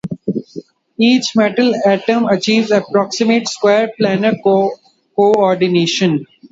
[0.97, 6.25] Each metal atom achieves approximate square planar co-ordination.